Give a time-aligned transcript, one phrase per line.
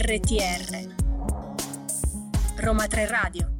[0.00, 0.88] RTR
[2.56, 3.59] Roma 3 Radio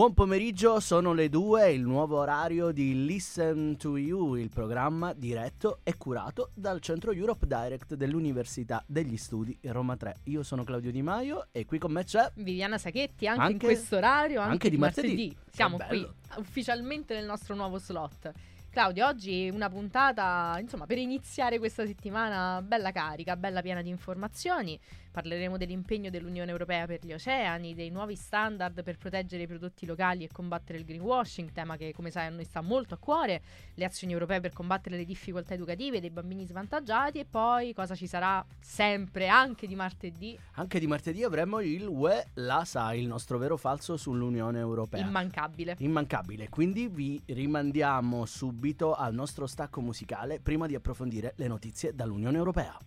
[0.00, 5.80] Buon pomeriggio, sono le due, il nuovo orario di Listen to You, il programma diretto
[5.82, 10.20] e curato dal Centro Europe Direct dell'Università degli Studi Roma 3.
[10.24, 13.58] Io sono Claudio Di Maio e qui con me c'è Viviana Sacchetti, anche, Anche- in
[13.58, 15.36] questo orario, anche, anche di martedì.
[15.50, 18.32] Siamo Che qui ufficialmente nel nostro nuovo slot.
[18.72, 24.78] Claudio, oggi una puntata, insomma, per iniziare questa settimana bella carica, bella piena di informazioni.
[25.10, 30.22] Parleremo dell'impegno dell'Unione Europea per gli oceani, dei nuovi standard per proteggere i prodotti locali
[30.22, 33.42] e combattere il greenwashing, tema che come sai a noi sta molto a cuore,
[33.74, 38.06] le azioni europee per combattere le difficoltà educative dei bambini svantaggiati e poi cosa ci
[38.06, 43.36] sarà sempre anche di martedì, Anche di martedì avremo il UE La Sai, il nostro
[43.36, 45.04] vero falso sull'Unione Europea.
[45.04, 45.74] immancabile.
[45.78, 48.59] Immancabile, quindi vi rimandiamo subito
[48.94, 52.78] al nostro stacco musicale prima di approfondire le notizie dall'Unione Europea.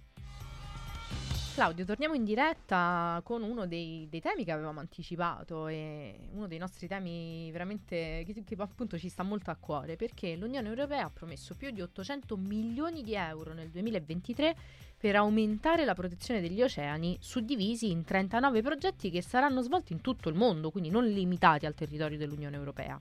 [1.53, 6.57] Claudio, torniamo in diretta con uno dei, dei temi che avevamo anticipato e uno dei
[6.57, 11.09] nostri temi veramente che, che appunto ci sta molto a cuore perché l'Unione Europea ha
[11.11, 14.55] promesso più di 800 milioni di euro nel 2023
[14.97, 20.29] per aumentare la protezione degli oceani suddivisi in 39 progetti che saranno svolti in tutto
[20.29, 22.97] il mondo, quindi non limitati al territorio dell'Unione Europea.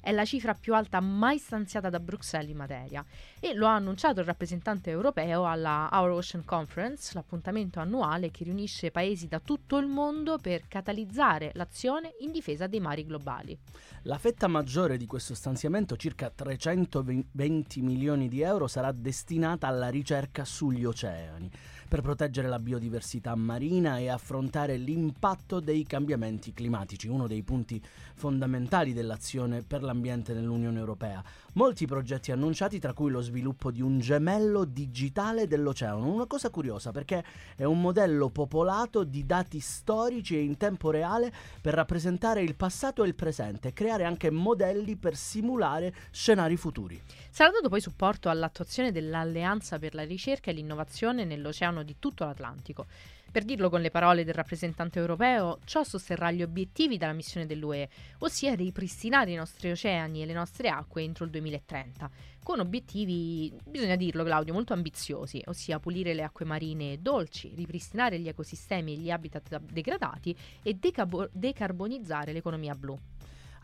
[0.00, 3.04] È la cifra più alta mai stanziata da Bruxelles in materia
[3.38, 8.90] e lo ha annunciato il rappresentante europeo alla Our Ocean Conference, l'appuntamento annuale che riunisce
[8.90, 13.58] paesi da tutto il mondo per catalizzare l'azione in difesa dei mari globali.
[14.04, 20.46] La fetta maggiore di questo stanziamento, circa 320 milioni di euro, sarà destinata alla ricerca
[20.46, 21.50] sugli oceani,
[21.90, 27.82] per proteggere la biodiversità marina e affrontare l'impatto dei cambiamenti climatici, uno dei punti
[28.14, 31.20] fondamentali dell'azione per l'ambiente nell'Unione Europea.
[31.54, 36.06] Molti progetti annunciati, tra cui lo sviluppo di un gemello digitale dell'oceano.
[36.06, 37.24] Una cosa curiosa perché
[37.56, 43.02] è un modello popolato di dati storici e in tempo reale per rappresentare il passato
[43.02, 47.02] e il presente e creare anche modelli per simulare scenari futuri.
[47.30, 52.86] Sarà dato poi supporto all'attuazione dell'Alleanza per la ricerca e l'innovazione nell'oceano di tutto l'Atlantico.
[53.30, 57.88] Per dirlo con le parole del rappresentante europeo, ciò sosterrà gli obiettivi della missione dell'UE,
[58.18, 62.10] ossia ripristinare i nostri oceani e le nostre acque entro il 2030,
[62.42, 68.26] con obiettivi, bisogna dirlo Claudio, molto ambiziosi, ossia pulire le acque marine dolci, ripristinare gli
[68.26, 72.98] ecosistemi e gli habitat degradati e decabo- decarbonizzare l'economia blu.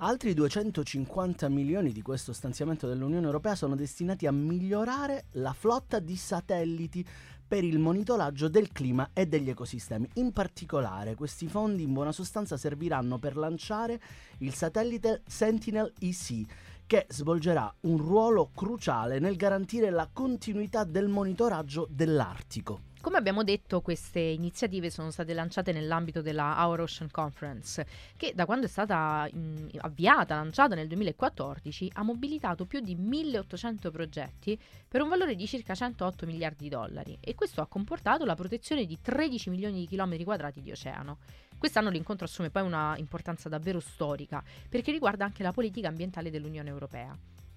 [0.00, 6.16] Altri 250 milioni di questo stanziamento dell'Unione Europea sono destinati a migliorare la flotta di
[6.16, 7.02] satelliti
[7.46, 10.08] per il monitoraggio del clima e degli ecosistemi.
[10.14, 14.00] In particolare, questi fondi in buona sostanza serviranno per lanciare
[14.38, 16.44] il satellite Sentinel EC
[16.86, 22.94] che svolgerà un ruolo cruciale nel garantire la continuità del monitoraggio dell'Artico.
[23.06, 27.86] Come abbiamo detto, queste iniziative sono state lanciate nell'ambito della Our Ocean Conference,
[28.16, 33.92] che da quando è stata mm, avviata, lanciata nel 2014, ha mobilitato più di 1800
[33.92, 38.34] progetti per un valore di circa 108 miliardi di dollari e questo ha comportato la
[38.34, 41.18] protezione di 13 milioni di chilometri quadrati di oceano.
[41.56, 46.70] Quest'anno l'incontro assume poi una importanza davvero storica perché riguarda anche la politica ambientale dell'Unione
[46.70, 47.16] Europea.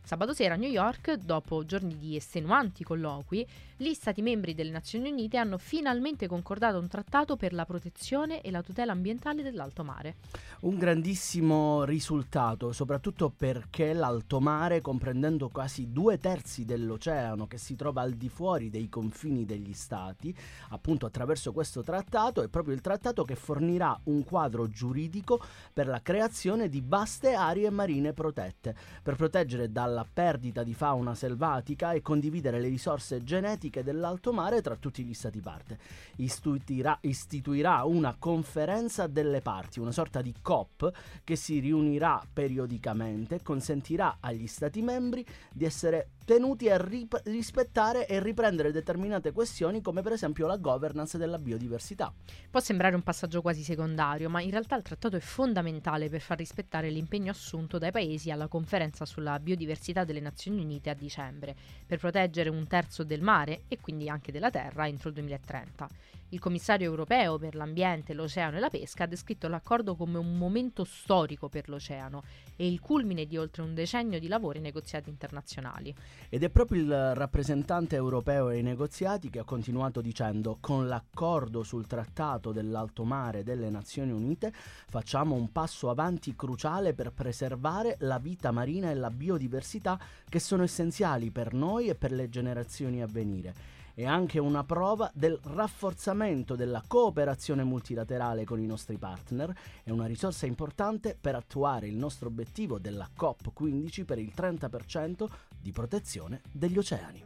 [0.09, 3.45] Sabato sera a New York, dopo giorni di estenuanti colloqui,
[3.77, 8.49] gli Stati membri delle Nazioni Unite hanno finalmente concordato un trattato per la protezione e
[8.49, 10.15] la tutela ambientale dell'alto mare.
[10.61, 18.01] Un grandissimo risultato, soprattutto perché l'alto mare, comprendendo quasi due terzi dell'oceano che si trova
[18.01, 20.35] al di fuori dei confini degli stati,
[20.69, 25.39] appunto attraverso questo trattato, è proprio il trattato che fornirà un quadro giuridico
[25.71, 31.93] per la creazione di vaste aree marine protette, per proteggere dalla perdita di fauna selvatica
[31.93, 35.77] e condividere le risorse genetiche dell'alto mare tra tutti gli stati parte.
[36.17, 40.91] Istituirà, istituirà una conferenza delle parti, una sorta di COP
[41.23, 48.05] che si riunirà periodicamente e consentirà agli Stati membri di essere tenuti a rip- rispettare
[48.05, 52.13] e riprendere determinate questioni come per esempio la governance della biodiversità.
[52.51, 56.37] Può sembrare un passaggio quasi secondario, ma in realtà il trattato è fondamentale per far
[56.37, 61.55] rispettare l'impegno assunto dai paesi alla conferenza sulla biodiversità delle Nazioni Unite a dicembre,
[61.87, 65.87] per proteggere un terzo del mare e quindi anche della terra entro il 2030.
[66.31, 70.83] Il commissario europeo per l'ambiente, l'oceano e la pesca ha descritto l'accordo come un momento
[70.83, 72.21] storico per l'oceano
[72.55, 75.91] e il culmine di oltre un decennio di lavori negoziati internazionali.
[76.29, 81.87] Ed è proprio il rappresentante europeo ai negoziati che ha continuato dicendo con l'accordo sul
[81.87, 88.51] trattato dell'alto mare delle Nazioni Unite facciamo un passo avanti cruciale per preservare la vita
[88.51, 89.99] marina e la biodiversità
[90.29, 95.11] che sono essenziali per noi e per le generazioni a venire è anche una prova
[95.13, 99.53] del rafforzamento della cooperazione multilaterale con i nostri partner,
[99.83, 105.27] è una risorsa importante per attuare il nostro obiettivo della COP15 per il 30%
[105.59, 107.23] di protezione degli oceani.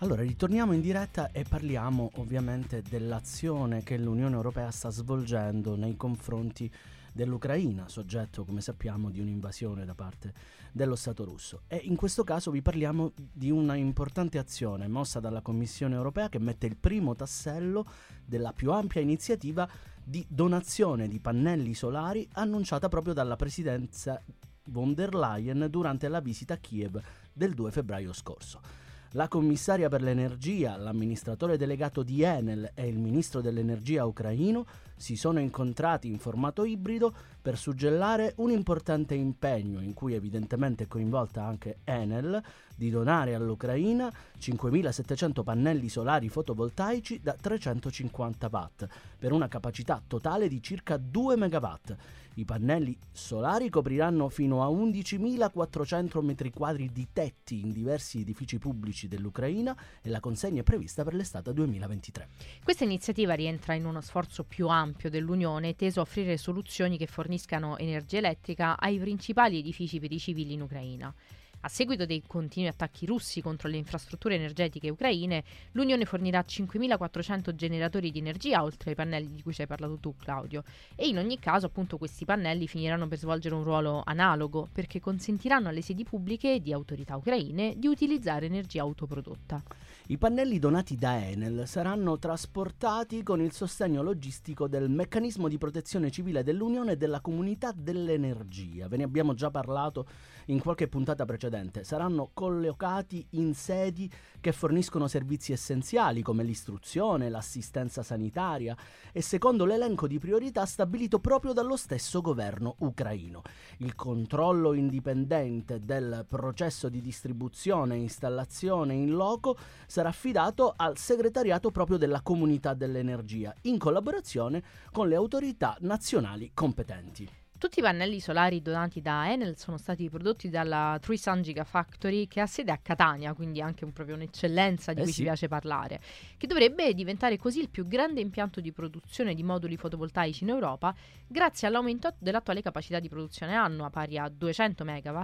[0.00, 6.70] Allora, ritorniamo in diretta e parliamo ovviamente dell'azione che l'Unione Europea sta svolgendo nei confronti
[7.16, 10.32] dell'Ucraina, soggetto, come sappiamo, di un'invasione da parte
[10.70, 11.62] dello Stato russo.
[11.66, 16.38] E in questo caso vi parliamo di una importante azione mossa dalla Commissione Europea che
[16.38, 17.86] mette il primo tassello
[18.24, 19.68] della più ampia iniziativa
[20.04, 24.22] di donazione di pannelli solari annunciata proprio dalla presidenza
[24.68, 27.00] von der Leyen durante la visita a Kiev
[27.32, 28.84] del 2 febbraio scorso.
[29.12, 35.40] La commissaria per l'energia, l'amministratore delegato di Enel e il ministro dell'energia ucraino si sono
[35.40, 41.78] incontrati in formato ibrido per suggellare un importante impegno in cui evidentemente è coinvolta anche
[41.84, 42.42] Enel
[42.74, 48.86] di donare all'Ucraina 5.700 pannelli solari fotovoltaici da 350 watt
[49.18, 51.96] per una capacità totale di circa 2 megawatt
[52.38, 59.08] i pannelli solari copriranno fino a 11.400 metri quadri di tetti in diversi edifici pubblici
[59.08, 62.28] dell'Ucraina e la consegna è prevista per l'estate 2023.
[62.62, 67.78] Questa iniziativa rientra in uno sforzo più ampio dell'Unione teso a offrire soluzioni che forniscano
[67.78, 71.14] energia elettrica ai principali edifici per i civili in Ucraina.
[71.60, 75.42] A seguito dei continui attacchi russi contro le infrastrutture energetiche ucraine,
[75.72, 80.14] l'Unione fornirà 5.400 generatori di energia oltre ai pannelli di cui ci hai parlato tu,
[80.16, 80.62] Claudio.
[80.94, 85.68] E in ogni caso, appunto, questi pannelli finiranno per svolgere un ruolo analogo perché consentiranno
[85.68, 89.60] alle sedi pubbliche di autorità ucraine di utilizzare energia autoprodotta.
[90.08, 96.12] I pannelli donati da Enel saranno trasportati con il sostegno logistico del meccanismo di protezione
[96.12, 98.86] civile dell'Unione e della comunità dell'energia.
[98.86, 100.06] Ve ne abbiamo già parlato
[100.46, 101.84] in qualche puntata precedente.
[101.84, 104.10] Saranno collocati in sedi
[104.40, 108.76] che forniscono servizi essenziali come l'istruzione, l'assistenza sanitaria
[109.12, 113.42] e secondo l'elenco di priorità stabilito proprio dallo stesso governo ucraino.
[113.78, 119.56] Il controllo indipendente del processo di distribuzione e installazione in loco
[119.86, 124.62] sarà affidato al segretariato proprio della comunità dell'energia, in collaborazione
[124.92, 127.44] con le autorità nazionali competenti.
[127.58, 132.40] Tutti i pannelli solari donati da Enel sono stati prodotti dalla Tree Sun Gigafactory che
[132.42, 135.18] ha sede a Catania, quindi anche un, proprio un'eccellenza di eh cui sì.
[135.18, 135.98] ci piace parlare,
[136.36, 140.94] che dovrebbe diventare così il più grande impianto di produzione di moduli fotovoltaici in Europa
[141.26, 145.22] grazie all'aumento dell'attuale capacità di produzione annua pari a 200 MW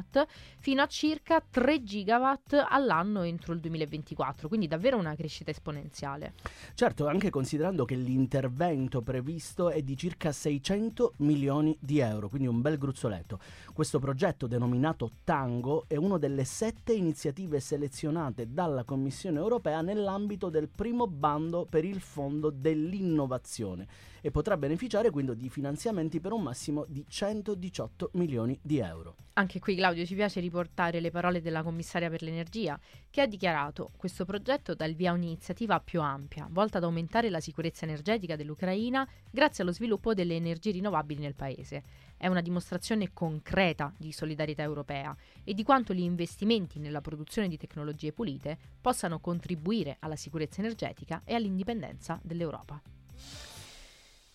[0.58, 2.32] fino a circa 3 GW
[2.66, 6.32] all'anno entro il 2024, quindi davvero una crescita esponenziale.
[6.72, 12.46] Certo, anche considerando che l'intervento previsto è di circa 600 milioni di euro euro, quindi
[12.46, 13.40] un bel gruzzoletto.
[13.72, 20.68] Questo progetto denominato Tango è una delle sette iniziative selezionate dalla Commissione europea nell'ambito del
[20.68, 23.86] primo bando per il Fondo dell'innovazione
[24.20, 29.16] e potrà beneficiare quindi di finanziamenti per un massimo di 118 milioni di euro.
[29.34, 33.90] Anche qui Claudio ci piace riportare le parole della commissaria per l'energia che ha dichiarato
[33.96, 38.36] questo progetto dà il via a un'iniziativa più ampia volta ad aumentare la sicurezza energetica
[38.36, 41.82] dell'Ucraina grazie allo sviluppo delle energie rinnovabili nel paese.
[42.22, 45.12] È una dimostrazione concreta di solidarietà europea
[45.42, 51.22] e di quanto gli investimenti nella produzione di tecnologie pulite possano contribuire alla sicurezza energetica
[51.24, 52.80] e all'indipendenza dell'Europa.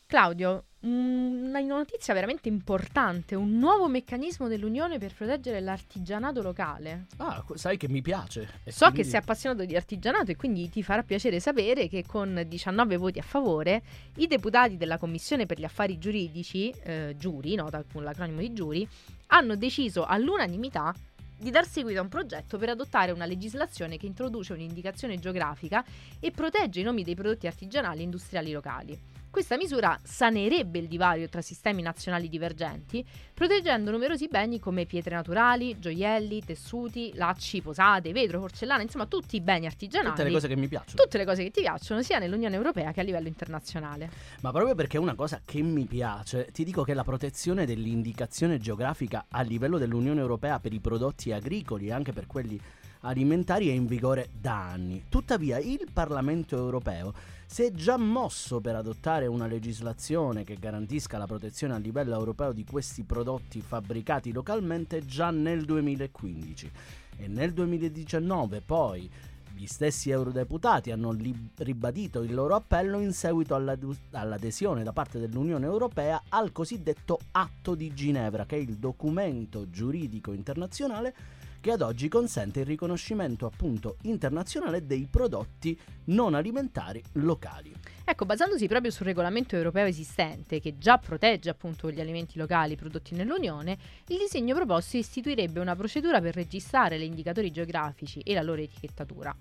[0.08, 7.08] Claudio, una notizia veramente importante, un nuovo meccanismo dell'Unione per proteggere l'artigianato locale.
[7.18, 8.62] Ah, sai che mi piace.
[8.68, 9.02] so quindi...
[9.02, 13.20] che sei appassionato di artigianato e quindi ti farà piacere sapere che con 19 voti
[13.20, 13.84] a favore
[14.16, 18.88] i deputati della Commissione per gli affari giuridici, eh, giuri, nota con l'acronimo di giuri,
[19.28, 20.96] hanno deciso all'unanimità
[21.38, 25.84] di dar seguito a un progetto per adottare una legislazione che introduce un'indicazione geografica
[26.18, 29.17] e protegge i nomi dei prodotti artigianali e industriali locali.
[29.30, 35.78] Questa misura sanerebbe il divario tra sistemi nazionali divergenti, proteggendo numerosi beni come pietre naturali,
[35.78, 40.16] gioielli, tessuti, lacci, posate, vetro, porcellana, insomma tutti i beni artigianali.
[40.16, 41.02] Tutte le cose che mi piacciono.
[41.02, 44.10] Tutte le cose che ti piacciono, sia nell'Unione Europea che a livello internazionale.
[44.42, 48.58] Ma proprio perché è una cosa che mi piace, ti dico che la protezione dell'indicazione
[48.58, 52.60] geografica a livello dell'Unione Europea per i prodotti agricoli e anche per quelli
[53.08, 55.06] alimentari è in vigore da anni.
[55.10, 57.14] Tuttavia il Parlamento europeo
[57.46, 62.52] si è già mosso per adottare una legislazione che garantisca la protezione a livello europeo
[62.52, 66.72] di questi prodotti fabbricati localmente già nel 2015
[67.20, 69.10] e nel 2019 poi
[69.56, 75.18] gli stessi eurodeputati hanno li- ribadito il loro appello in seguito all'ad- all'adesione da parte
[75.18, 81.37] dell'Unione Europea al cosiddetto Atto di Ginevra, che è il documento giuridico internazionale
[81.68, 87.76] che ad oggi consente il riconoscimento appunto internazionale dei prodotti non alimentari locali.
[88.06, 93.16] Ecco, basandosi proprio sul regolamento europeo esistente, che già protegge appunto gli alimenti locali prodotti
[93.16, 98.62] nell'Unione, il disegno proposto istituirebbe una procedura per registrare gli indicatori geografici e la loro
[98.62, 99.36] etichettatura.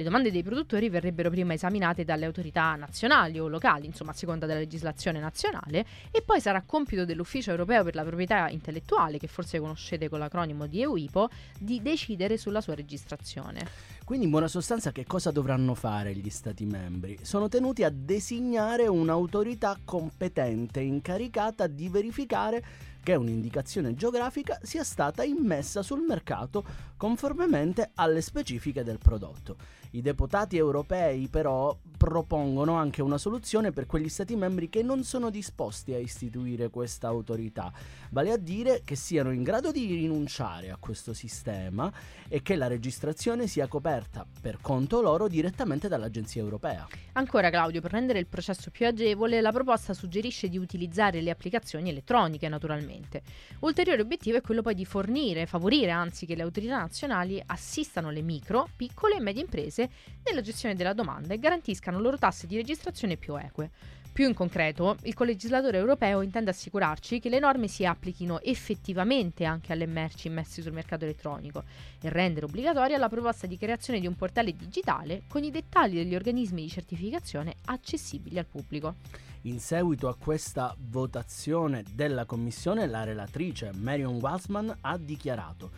[0.00, 4.46] Le domande dei produttori verrebbero prima esaminate dalle autorità nazionali o locali, insomma a seconda
[4.46, 9.60] della legislazione nazionale, e poi sarà compito dell'Ufficio europeo per la proprietà intellettuale, che forse
[9.60, 11.28] conoscete con l'acronimo di EUIPO,
[11.58, 13.60] di decidere sulla sua registrazione.
[14.02, 17.18] Quindi in buona sostanza che cosa dovranno fare gli Stati membri?
[17.20, 22.64] Sono tenuti a designare un'autorità competente incaricata di verificare
[23.02, 26.64] che un'indicazione geografica sia stata immessa sul mercato
[26.96, 29.56] conformemente alle specifiche del prodotto.
[29.92, 35.28] I deputati europei però propongono anche una soluzione per quegli stati membri che non sono
[35.28, 37.70] disposti a istituire questa autorità,
[38.08, 41.92] vale a dire che siano in grado di rinunciare a questo sistema
[42.26, 46.88] e che la registrazione sia coperta per conto loro direttamente dall'Agenzia europea.
[47.12, 51.90] Ancora Claudio, per rendere il processo più agevole, la proposta suggerisce di utilizzare le applicazioni
[51.90, 53.20] elettroniche naturalmente.
[53.58, 58.22] Ulteriore obiettivo è quello poi di fornire, favorire anzi che le autorità nazionali assistano le
[58.22, 59.90] micro, piccole e medie imprese
[60.24, 63.70] nella gestione della domanda e garantiscano loro tasse di registrazione più eque.
[64.12, 69.72] Più in concreto, il colegislatore europeo intende assicurarci che le norme si applichino effettivamente anche
[69.72, 71.62] alle merci immesse sul mercato elettronico
[72.00, 76.14] e rendere obbligatoria la proposta di creazione di un portale digitale con i dettagli degli
[76.14, 78.96] organismi di certificazione accessibili al pubblico.
[79.42, 85.70] In seguito a questa votazione della Commissione, la relatrice Marion Walsman ha dichiarato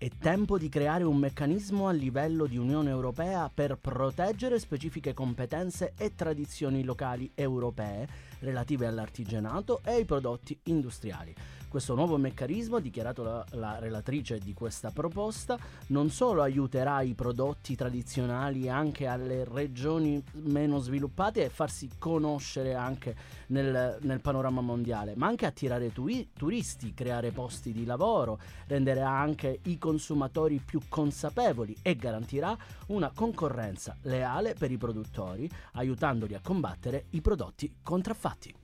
[0.00, 5.92] è tempo di creare un meccanismo a livello di Unione Europea per proteggere specifiche competenze
[5.94, 11.34] e tradizioni locali europee relative all'artigianato e ai prodotti industriali.
[11.70, 15.56] Questo nuovo meccanismo, ha dichiarato la, la, relatrice di questa proposta,
[15.90, 23.14] non solo aiuterà i prodotti tradizionali anche alle regioni meno sviluppate e farsi conoscere anche
[23.46, 29.60] nel, nel panorama mondiale, ma anche attirare tui, turisti, creare posti di lavoro, renderà anche
[29.66, 32.58] i consumatori più consapevoli e garantirà
[32.88, 38.59] una concorrenza leale per i produttori, aiutandoli a combattere i prodotti contraffatti.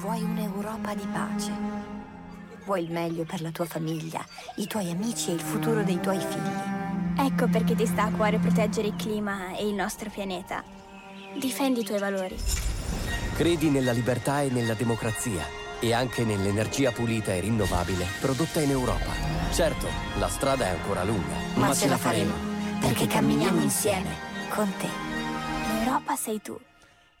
[0.00, 1.52] Vuoi un'Europa di pace.
[2.64, 4.24] Vuoi il meglio per la tua famiglia,
[4.56, 7.24] i tuoi amici e il futuro dei tuoi figli.
[7.24, 10.62] Ecco perché ti sta a cuore proteggere il clima e il nostro pianeta.
[11.38, 12.36] Difendi i tuoi valori.
[13.34, 15.44] Credi nella libertà e nella democrazia
[15.80, 19.10] e anche nell'energia pulita e rinnovabile prodotta in Europa.
[19.52, 19.86] Certo,
[20.18, 22.32] la strada è ancora lunga, ma, ma ce la faremo,
[22.80, 24.16] perché camminiamo insieme
[24.48, 24.88] con te.
[25.78, 26.58] L'Europa sei tu.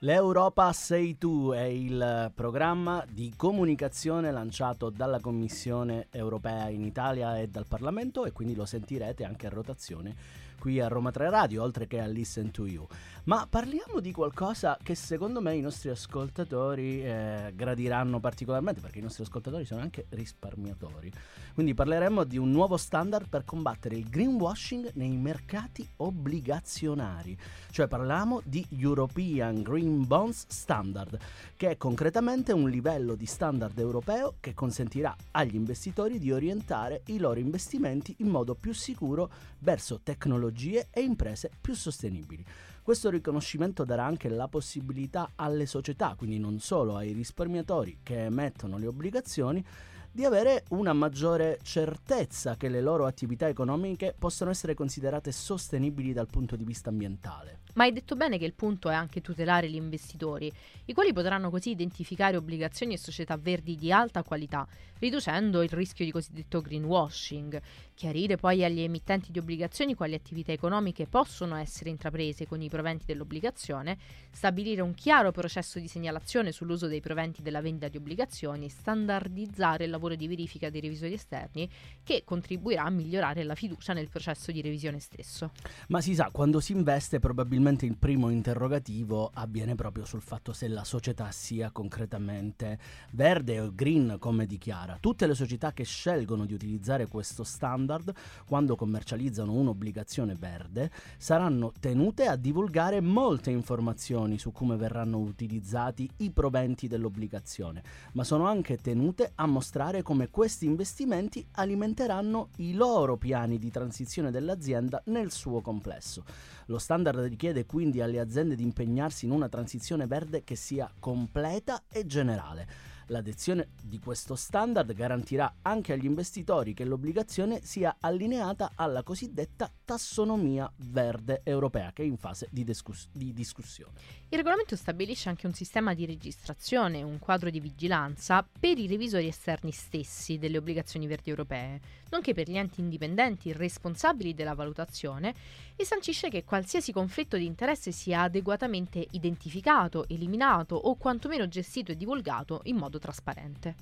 [0.04, 7.46] L'Europa Sei Tu è il programma di comunicazione lanciato dalla Commissione europea in Italia e
[7.46, 11.88] dal Parlamento e quindi lo sentirete anche a rotazione qui a Roma 3 Radio, oltre
[11.88, 12.86] che a Listen to You.
[13.24, 19.02] Ma parliamo di qualcosa che secondo me i nostri ascoltatori eh, gradiranno particolarmente, perché i
[19.02, 21.08] nostri ascoltatori sono anche risparmiatori.
[21.54, 27.38] Quindi parleremo di un nuovo standard per combattere il greenwashing nei mercati obbligazionari.
[27.70, 31.16] Cioè parliamo di European Green Bonds Standard,
[31.56, 37.18] che è concretamente un livello di standard europeo che consentirà agli investitori di orientare i
[37.18, 42.44] loro investimenti in modo più sicuro verso tecnologie e imprese più sostenibili.
[42.84, 48.76] Questo riconoscimento darà anche la possibilità alle società, quindi non solo ai risparmiatori che emettono
[48.76, 49.64] le obbligazioni,
[50.10, 56.26] di avere una maggiore certezza che le loro attività economiche possano essere considerate sostenibili dal
[56.26, 57.60] punto di vista ambientale.
[57.74, 60.52] Ma hai detto bene che il punto è anche tutelare gli investitori,
[60.84, 64.66] i quali potranno così identificare obbligazioni e società verdi di alta qualità,
[64.98, 67.60] riducendo il rischio di cosiddetto greenwashing,
[67.94, 73.06] chiarire poi agli emittenti di obbligazioni quali attività economiche possono essere intraprese con i proventi
[73.06, 73.96] dell'obbligazione,
[74.30, 79.90] stabilire un chiaro processo di segnalazione sull'uso dei proventi della vendita di obbligazioni, standardizzare il
[79.90, 81.68] lavoro di verifica dei revisori esterni
[82.04, 85.52] che contribuirà a migliorare la fiducia nel processo di revisione stesso.
[85.88, 90.52] Ma si sa, quando si investe probabilmente probabilmente il primo interrogativo avviene proprio sul fatto
[90.52, 92.76] se la società sia concretamente
[93.12, 94.98] verde o green come dichiara.
[95.00, 98.12] Tutte le società che scelgono di utilizzare questo standard
[98.46, 106.30] quando commercializzano un'obbligazione verde saranno tenute a divulgare molte informazioni su come verranno utilizzati i
[106.30, 107.82] proventi dell'obbligazione,
[108.14, 114.32] ma sono anche tenute a mostrare come questi investimenti alimenteranno i loro piani di transizione
[114.32, 116.24] dell'azienda nel suo complesso.
[116.66, 121.84] Lo standard richiede quindi alle aziende di impegnarsi in una transizione verde che sia completa
[121.88, 122.91] e generale.
[123.12, 130.72] L'adozione di questo standard garantirà anche agli investitori che l'obbligazione sia allineata alla cosiddetta tassonomia
[130.76, 133.92] verde europea che è in fase di, discuss- di discussione.
[134.30, 139.26] Il regolamento stabilisce anche un sistema di registrazione, un quadro di vigilanza per i revisori
[139.26, 145.34] esterni stessi delle obbligazioni verdi europee, nonché per gli enti indipendenti responsabili della valutazione
[145.76, 151.96] e sancisce che qualsiasi conflitto di interesse sia adeguatamente identificato, eliminato o quantomeno gestito e
[151.96, 153.74] divulgato in modo trasparente.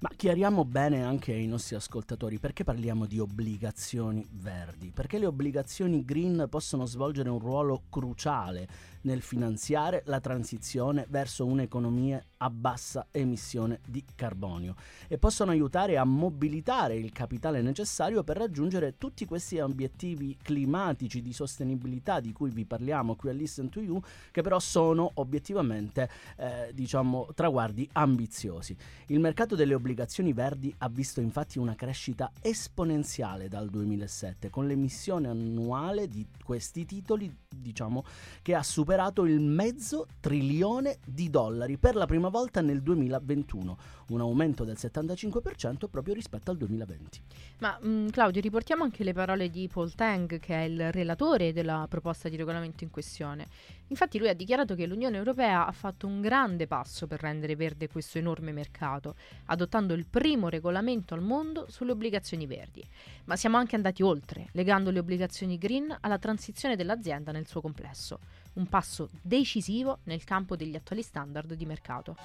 [0.00, 6.04] Ma chiariamo bene anche ai nostri ascoltatori perché parliamo di obbligazioni verdi, perché le obbligazioni
[6.04, 8.68] green possono svolgere un ruolo cruciale
[9.08, 14.74] nel finanziare la transizione verso un'economia a bassa emissione di carbonio
[15.08, 21.32] e possono aiutare a mobilitare il capitale necessario per raggiungere tutti questi obiettivi climatici di
[21.32, 23.98] sostenibilità di cui vi parliamo qui a Listen to You,
[24.30, 28.76] che però sono obiettivamente eh, diciamo traguardi ambiziosi.
[29.06, 35.28] Il mercato delle obbligazioni verdi ha visto infatti una crescita esponenziale dal 2007 con l'emissione
[35.28, 38.04] annuale di questi titoli diciamo
[38.42, 43.78] che ha superato il mezzo trilione di dollari per la prima volta nel 2021,
[44.08, 47.22] un aumento del 75% proprio rispetto al 2020.
[47.60, 51.52] Ma mh, mm, Claudio, riportiamo anche le parole di Paul Tang, che è il relatore
[51.52, 53.46] della proposta di regolamento in questione.
[53.90, 57.88] Infatti lui ha dichiarato che l'Unione Europea ha fatto un grande passo per rendere verde
[57.88, 59.14] questo enorme mercato,
[59.46, 62.84] adottando il primo regolamento al mondo sulle obbligazioni verdi.
[63.26, 68.18] Ma siamo anche andati oltre, legando le obbligazioni green alla transizione dell'azienda nel suo complesso,
[68.58, 72.16] un passo decisivo nel campo degli attuali standard di mercato.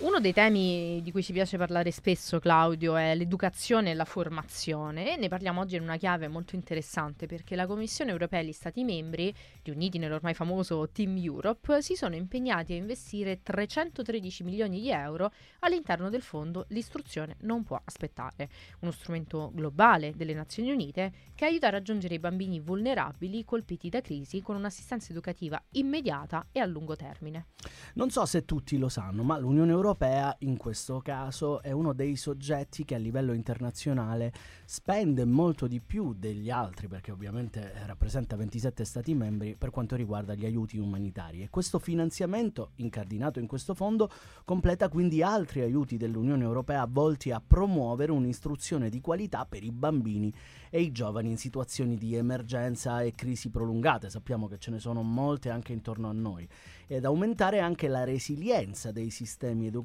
[0.00, 5.14] Uno dei temi di cui ci piace parlare spesso, Claudio, è l'educazione e la formazione
[5.14, 8.52] e ne parliamo oggi in una chiave molto interessante perché la Commissione europea e gli
[8.52, 9.34] Stati membri,
[9.64, 16.10] riuniti nell'ormai famoso Team Europe, si sono impegnati a investire 313 milioni di euro all'interno
[16.10, 18.48] del fondo L'istruzione non può aspettare,
[18.80, 24.00] uno strumento globale delle Nazioni Unite che aiuta a raggiungere i bambini vulnerabili colpiti da
[24.00, 27.46] crisi con un'assistenza educativa immediata e a lungo termine.
[27.94, 31.94] Non so se tutti lo sanno, ma l'Unione Europea europea in questo caso è uno
[31.94, 34.32] dei soggetti che a livello internazionale
[34.66, 40.34] spende molto di più degli altri perché ovviamente rappresenta 27 stati membri per quanto riguarda
[40.34, 41.42] gli aiuti umanitari.
[41.42, 44.10] E questo finanziamento incardinato in questo fondo
[44.44, 50.30] completa quindi altri aiuti dell'Unione Europea volti a promuovere un'istruzione di qualità per i bambini
[50.68, 55.02] e i giovani in situazioni di emergenza e crisi prolungate, sappiamo che ce ne sono
[55.02, 56.46] molte anche intorno a noi,
[56.86, 59.76] ed aumentare anche la resilienza dei sistemi educativi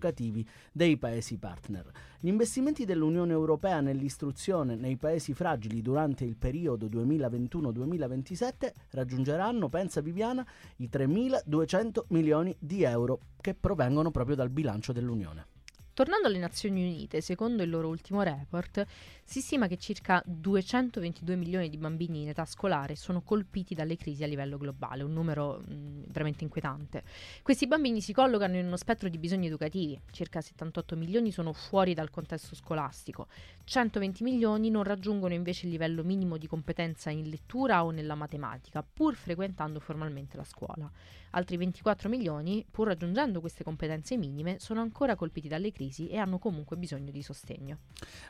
[0.71, 1.91] dei paesi partner.
[2.19, 10.45] Gli investimenti dell'Unione Europea nell'istruzione nei paesi fragili durante il periodo 2021-2027 raggiungeranno, pensa Viviana,
[10.77, 15.52] i 3.200 milioni di euro che provengono proprio dal bilancio dell'Unione.
[15.95, 18.83] Tornando alle Nazioni Unite, secondo il loro ultimo report,
[19.23, 24.23] si stima che circa 222 milioni di bambini in età scolare sono colpiti dalle crisi
[24.23, 27.03] a livello globale, un numero mh, veramente inquietante.
[27.43, 31.93] Questi bambini si collocano in uno spettro di bisogni educativi, circa 78 milioni sono fuori
[31.93, 33.27] dal contesto scolastico,
[33.63, 38.81] 120 milioni non raggiungono invece il livello minimo di competenza in lettura o nella matematica,
[38.81, 40.91] pur frequentando formalmente la scuola.
[41.35, 46.39] Altri 24 milioni, pur raggiungendo queste competenze minime, sono ancora colpiti dalle crisi e hanno
[46.39, 47.79] comunque bisogno di sostegno.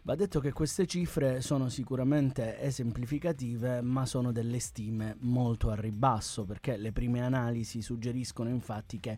[0.03, 6.45] Va detto che queste cifre sono sicuramente esemplificative, ma sono delle stime molto a ribasso,
[6.45, 9.17] perché le prime analisi suggeriscono infatti che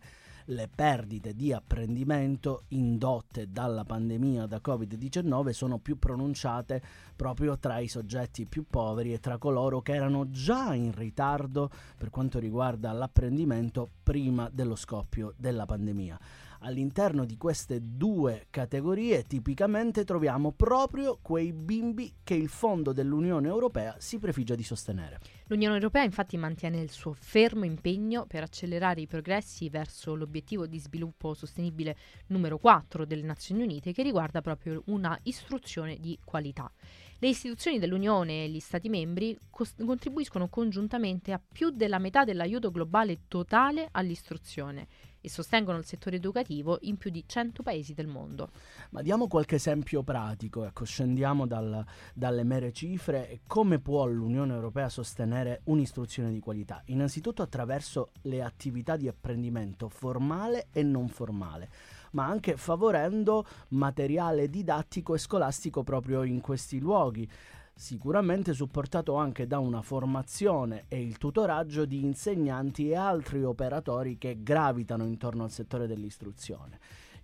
[0.49, 6.81] le perdite di apprendimento indotte dalla pandemia da Covid-19 sono più pronunciate
[7.15, 12.09] proprio tra i soggetti più poveri e tra coloro che erano già in ritardo per
[12.09, 16.19] quanto riguarda l'apprendimento prima dello scoppio della pandemia.
[16.65, 23.95] All'interno di queste due categorie tipicamente troviamo proprio quei bimbi che il Fondo dell'Unione Europea
[23.99, 25.19] si prefigge di sostenere.
[25.45, 30.79] L'Unione Europea infatti mantiene il suo fermo impegno per accelerare i progressi verso l'obiettivo di
[30.79, 31.95] sviluppo sostenibile
[32.27, 36.71] numero 4 delle Nazioni Unite che riguarda proprio una istruzione di qualità.
[37.19, 42.71] Le istituzioni dell'Unione e gli Stati membri cos- contribuiscono congiuntamente a più della metà dell'aiuto
[42.71, 44.87] globale totale all'istruzione
[45.25, 48.51] e sostengono il settore educativo in più di 100 paesi del mondo.
[48.91, 51.83] Ma diamo qualche esempio pratico, ecco, scendiamo dal,
[52.13, 56.83] dalle mere cifre come può l'Unione Europea sostenere un'istruzione di qualità?
[56.85, 61.69] Innanzitutto attraverso le attività di apprendimento formale e non formale
[62.15, 67.29] ma anche favorendo materiale didattico e scolastico proprio in questi luoghi
[67.77, 74.37] sicuramente supportato anche da una formazione e il tutoraggio di insegnanti e altri operatori che
[74.41, 76.79] gravitano intorno al settore dell'istruzione.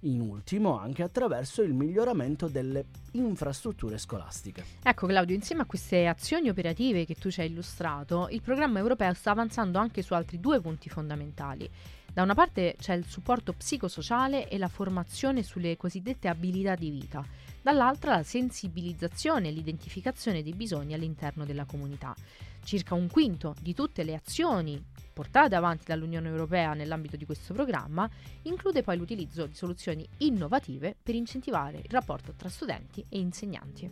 [0.06, 4.66] In ultimo anche attraverso il miglioramento delle infrastrutture scolastiche.
[4.84, 9.14] Ecco Claudio, insieme a queste azioni operative che tu ci hai illustrato, il programma europeo
[9.14, 11.70] sta avanzando anche su altri due punti fondamentali.
[12.12, 17.24] Da una parte c'è il supporto psicosociale e la formazione sulle cosiddette abilità di vita,
[17.62, 22.15] dall'altra la sensibilizzazione e l'identificazione dei bisogni all'interno della comunità.
[22.63, 28.10] Circa un quinto di tutte le azioni portate avanti dall'Unione Europea nell'ambito di questo programma
[28.43, 33.89] include poi l'utilizzo di soluzioni innovative per incentivare il rapporto tra studenti e insegnanti.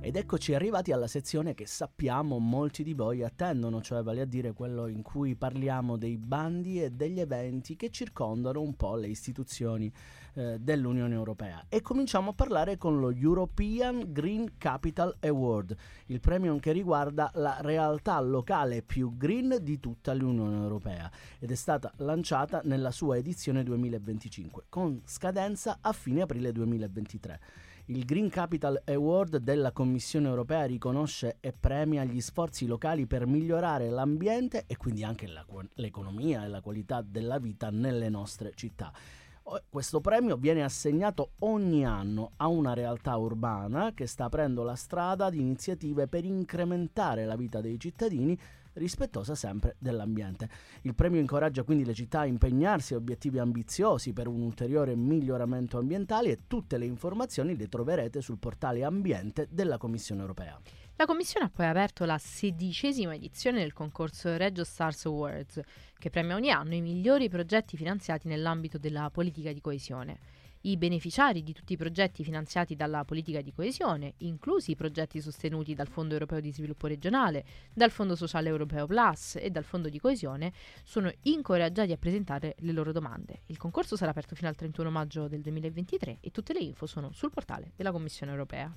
[0.00, 4.52] Ed eccoci arrivati alla sezione che sappiamo molti di voi attendono, cioè vale a dire
[4.52, 9.92] quello in cui parliamo dei bandi e degli eventi che circondano un po' le istituzioni
[10.36, 11.64] eh, dell'Unione Europea.
[11.68, 15.74] E cominciamo a parlare con lo European Green Capital Award,
[16.06, 21.54] il premio che riguarda la realtà locale più green di tutta l'Unione Europea ed è
[21.54, 27.40] stata lanciata nella sua edizione 2025 con scadenza a fine aprile 2023.
[27.88, 33.88] Il Green Capital Award della Commissione europea riconosce e premia gli sforzi locali per migliorare
[33.90, 38.92] l'ambiente e quindi anche la, l'economia e la qualità della vita nelle nostre città.
[39.68, 45.26] Questo premio viene assegnato ogni anno a una realtà urbana che sta aprendo la strada
[45.26, 48.36] ad iniziative per incrementare la vita dei cittadini
[48.72, 50.48] rispettosa sempre dell'ambiente.
[50.82, 55.78] Il premio incoraggia quindi le città a impegnarsi a obiettivi ambiziosi per un ulteriore miglioramento
[55.78, 60.60] ambientale e tutte le informazioni le troverete sul portale ambiente della Commissione europea.
[60.98, 65.60] La Commissione ha poi aperto la sedicesima edizione del concorso Reggio Stars Awards,
[65.98, 70.18] che premia ogni anno i migliori progetti finanziati nell'ambito della politica di coesione.
[70.66, 75.74] I beneficiari di tutti i progetti finanziati dalla politica di coesione, inclusi i progetti sostenuti
[75.74, 80.00] dal Fondo europeo di sviluppo regionale, dal Fondo sociale europeo Plus e dal Fondo di
[80.00, 80.52] coesione,
[80.82, 83.42] sono incoraggiati a presentare le loro domande.
[83.46, 87.12] Il concorso sarà aperto fino al 31 maggio del 2023 e tutte le info sono
[87.12, 88.68] sul portale della Commissione europea.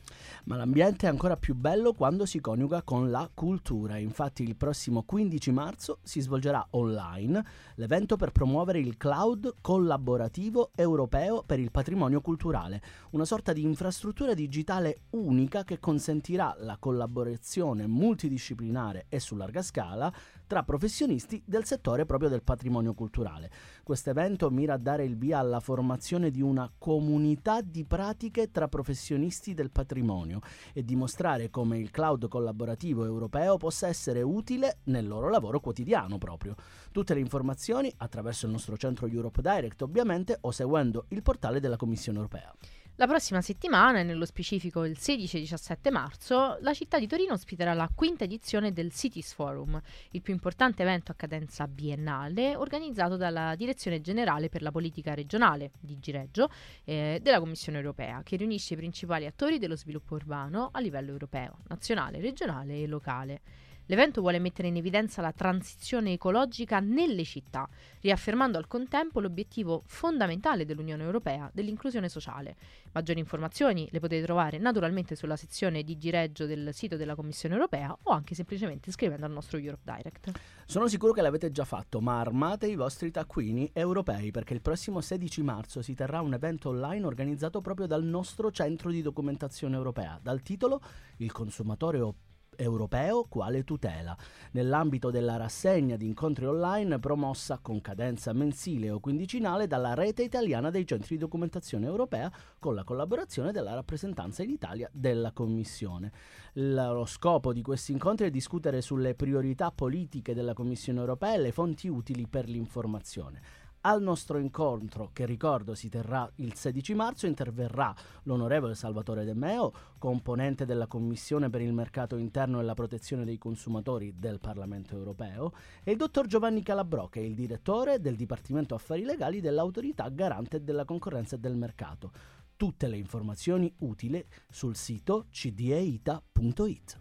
[0.43, 3.97] Ma l'ambiente è ancora più bello quando si coniuga con la cultura.
[3.97, 7.43] Infatti il prossimo 15 marzo si svolgerà online
[7.77, 14.33] l'evento per promuovere il cloud collaborativo europeo per il patrimonio culturale, una sorta di infrastruttura
[14.33, 20.13] digitale unica che consentirà la collaborazione multidisciplinare e su larga scala
[20.49, 23.51] tra professionisti del settore proprio del patrimonio culturale.
[23.83, 28.67] Questo evento mira a dare il via alla formazione di una comunità di pratiche tra
[28.67, 30.39] professionisti del patrimonio
[30.73, 36.55] e dimostrare come il cloud collaborativo europeo possa essere utile nel loro lavoro quotidiano proprio.
[36.91, 41.77] Tutte le informazioni attraverso il nostro centro Europe Direct ovviamente o seguendo il portale della
[41.77, 42.51] Commissione europea.
[42.99, 47.31] La prossima settimana, e nello specifico il 16 e 17 marzo, la città di Torino
[47.31, 49.81] ospiterà la quinta edizione del Cities Forum,
[50.11, 55.71] il più importante evento a cadenza biennale organizzato dalla Direzione Generale per la Politica Regionale
[55.79, 56.49] di Gireggio
[56.83, 61.59] eh, della Commissione Europea, che riunisce i principali attori dello sviluppo urbano a livello europeo,
[61.69, 63.41] nazionale, regionale e locale.
[63.89, 67.67] L'evento vuole mettere in evidenza la transizione ecologica nelle città,
[68.01, 72.55] riaffermando al contempo l'obiettivo fondamentale dell'Unione Europea dell'inclusione sociale.
[72.91, 77.97] Maggiori informazioni le potete trovare naturalmente sulla sezione di Gireggio del sito della Commissione Europea
[78.03, 80.39] o anche semplicemente scrivendo al nostro Europe Direct.
[80.67, 85.01] Sono sicuro che l'avete già fatto, ma armate i vostri taccuini europei perché il prossimo
[85.01, 90.19] 16 marzo si terrà un evento online organizzato proprio dal nostro centro di documentazione europea,
[90.21, 90.79] dal titolo
[91.17, 92.28] Il consumatore operato
[92.59, 94.15] europeo quale tutela,
[94.51, 100.69] nell'ambito della rassegna di incontri online promossa con cadenza mensile o quindicinale dalla rete italiana
[100.69, 106.11] dei centri di documentazione europea con la collaborazione della rappresentanza in Italia della Commissione.
[106.53, 111.51] Lo scopo di questi incontri è discutere sulle priorità politiche della Commissione europea e le
[111.51, 117.95] fonti utili per l'informazione Al nostro incontro, che ricordo si terrà il 16 marzo, interverrà
[118.23, 123.37] l'onorevole Salvatore De Meo, componente della Commissione per il mercato interno e la protezione dei
[123.37, 128.75] consumatori del Parlamento europeo, e il dottor Giovanni Calabrò, che è il direttore del Dipartimento
[128.75, 132.11] Affari Legali dell'Autorità Garante della Concorrenza e del Mercato.
[132.57, 136.98] Tutte le informazioni utili sul sito cdeita.it.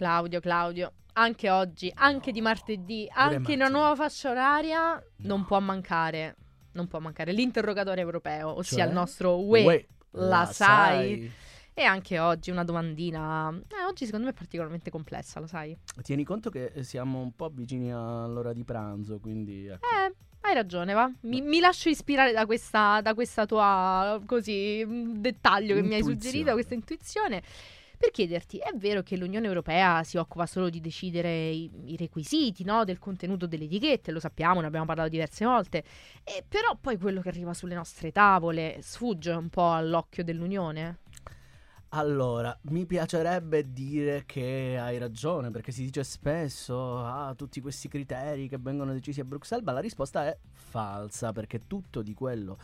[0.00, 5.60] Claudio, Claudio, anche oggi, anche di martedì, anche in una nuova fascia oraria, non può
[5.60, 6.36] mancare,
[6.72, 8.86] non può mancare l'interrogatorio europeo, ossia Cioè?
[8.86, 11.30] il nostro UE, Uè, la sai?
[11.74, 15.76] E anche oggi una domandina, eh, oggi secondo me è particolarmente complessa, lo sai?
[16.00, 19.84] Tieni conto che siamo un po' vicini all'ora di pranzo, quindi ecco.
[19.86, 21.12] Eh, hai ragione, va.
[21.24, 26.02] Mi, mi lascio ispirare da questa, da questa tua, così, mh, dettaglio che mi hai
[26.02, 27.42] suggerito, questa intuizione.
[28.00, 32.64] Per chiederti, è vero che l'Unione Europea si occupa solo di decidere i, i requisiti
[32.64, 35.84] no, del contenuto delle etichette, lo sappiamo, ne abbiamo parlato diverse volte,
[36.24, 41.00] e però poi quello che arriva sulle nostre tavole sfugge un po' all'occhio dell'Unione?
[41.90, 48.48] Allora, mi piacerebbe dire che hai ragione, perché si dice spesso, ah, tutti questi criteri
[48.48, 52.56] che vengono decisi a Bruxelles, ma la risposta è falsa, perché tutto di quello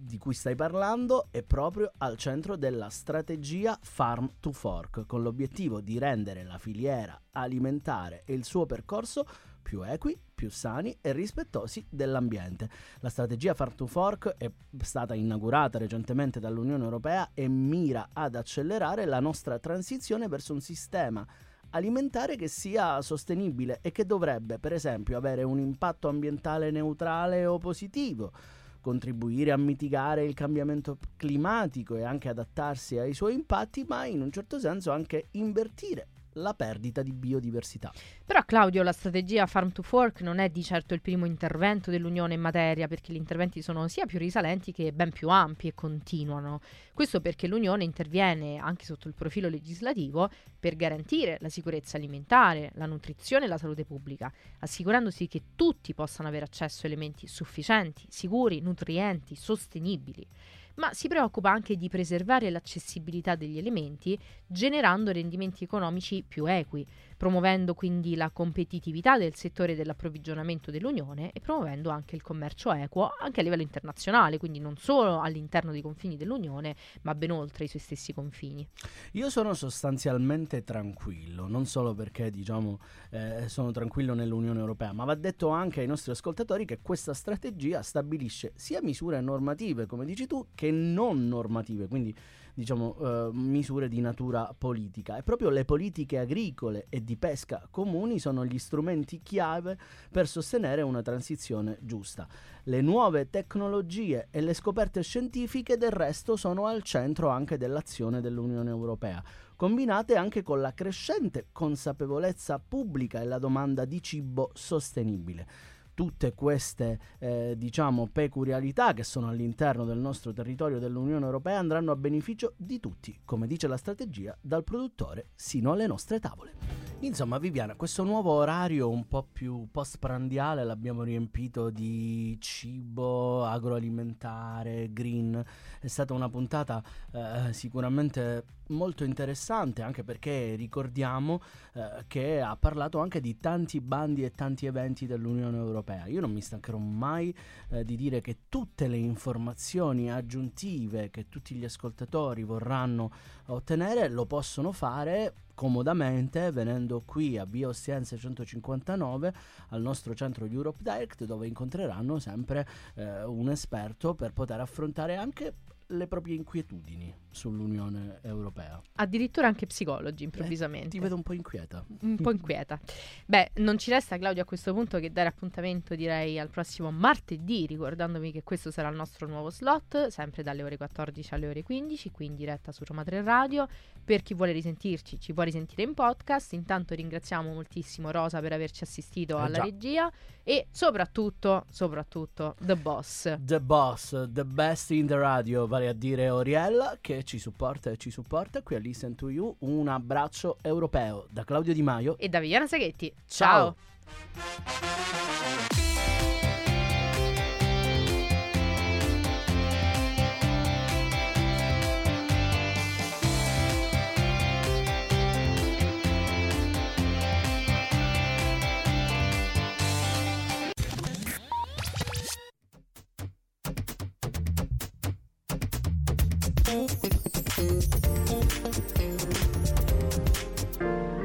[0.00, 5.80] di cui stai parlando è proprio al centro della strategia Farm to Fork, con l'obiettivo
[5.80, 9.26] di rendere la filiera alimentare e il suo percorso
[9.60, 12.68] più equi, più sani e rispettosi dell'ambiente.
[13.00, 14.50] La strategia Farm to Fork è
[14.80, 21.26] stata inaugurata recentemente dall'Unione Europea e mira ad accelerare la nostra transizione verso un sistema
[21.70, 27.58] alimentare che sia sostenibile e che dovrebbe, per esempio, avere un impatto ambientale neutrale o
[27.58, 28.32] positivo,
[28.82, 34.30] contribuire a mitigare il cambiamento climatico e anche adattarsi ai suoi impatti, ma in un
[34.30, 37.92] certo senso anche invertire la perdita di biodiversità.
[38.24, 42.34] Però Claudio, la strategia Farm to Fork non è di certo il primo intervento dell'Unione
[42.34, 46.60] in materia, perché gli interventi sono sia più risalenti che ben più ampi e continuano.
[46.94, 52.86] Questo perché l'Unione interviene anche sotto il profilo legislativo per garantire la sicurezza alimentare, la
[52.86, 58.60] nutrizione e la salute pubblica, assicurandosi che tutti possano avere accesso a elementi sufficienti, sicuri,
[58.60, 60.26] nutrienti, sostenibili
[60.74, 66.86] ma si preoccupa anche di preservare l'accessibilità degli elementi generando rendimenti economici più equi,
[67.22, 73.38] promuovendo quindi la competitività del settore dell'approvvigionamento dell'Unione e promuovendo anche il commercio equo anche
[73.38, 77.80] a livello internazionale, quindi non solo all'interno dei confini dell'Unione, ma ben oltre i suoi
[77.80, 78.66] stessi confini.
[79.12, 82.80] Io sono sostanzialmente tranquillo, non solo perché diciamo
[83.10, 87.82] eh, sono tranquillo nell'Unione Europea, ma va detto anche ai nostri ascoltatori che questa strategia
[87.82, 92.12] stabilisce sia misure normative, come dici tu, che non normative, quindi
[92.54, 95.16] diciamo eh, misure di natura politica.
[95.16, 99.78] E proprio le politiche agricole e di pesca comuni sono gli strumenti chiave
[100.10, 102.28] per sostenere una transizione giusta.
[102.64, 108.70] Le nuove tecnologie e le scoperte scientifiche del resto sono al centro anche dell'azione dell'Unione
[108.70, 109.22] Europea,
[109.56, 115.71] combinate anche con la crescente consapevolezza pubblica e la domanda di cibo sostenibile.
[115.94, 121.96] Tutte queste eh, diciamo peculiarità che sono all'interno del nostro territorio dell'Unione Europea andranno a
[121.96, 126.81] beneficio di tutti, come dice la strategia, dal produttore sino alle nostre tavole.
[127.02, 135.44] Insomma, Viviana, questo nuovo orario un po' più postprandiale l'abbiamo riempito di cibo agroalimentare, green.
[135.80, 143.00] È stata una puntata eh, sicuramente molto interessante, anche perché ricordiamo eh, che ha parlato
[143.00, 146.06] anche di tanti bandi e tanti eventi dell'Unione Europea.
[146.06, 147.34] Io non mi stancherò mai
[147.70, 153.10] eh, di dire che tutte le informazioni aggiuntive che tutti gli ascoltatori vorranno
[153.46, 159.34] ottenere lo possono fare comodamente venendo qui a Via Ostiense 159
[159.68, 165.54] al nostro centro Europe Direct dove incontreranno sempre eh, un esperto per poter affrontare anche
[165.92, 168.80] le proprie inquietudini sull'Unione Europea.
[168.96, 170.86] Addirittura anche psicologi improvvisamente.
[170.88, 171.84] Eh, ti vedo un po' inquieta.
[172.00, 172.78] un po' inquieta.
[173.26, 177.66] Beh, non ci resta Claudio a questo punto che dare appuntamento direi al prossimo martedì,
[177.66, 182.10] ricordandovi che questo sarà il nostro nuovo slot, sempre dalle ore 14 alle ore 15,
[182.10, 183.66] qui in diretta su Roma 3 Radio.
[184.04, 186.52] Per chi vuole risentirci, ci può risentire in podcast.
[186.54, 189.62] Intanto ringraziamo moltissimo Rosa per averci assistito Eh alla già.
[189.62, 190.12] regia
[190.44, 193.38] e soprattutto, soprattutto The Boss.
[193.40, 197.96] The boss, the best in the radio, vale a dire Oriella, che ci supporta e
[197.96, 199.54] ci supporta qui a Listen to You.
[199.60, 202.16] Un abbraccio europeo da Claudio Di Maio.
[202.18, 203.12] E da Viviana Saghetti.
[203.26, 203.76] Ciao.
[204.04, 205.31] Ciao.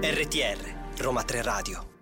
[0.01, 1.96] RTR, Roma 3 Radio.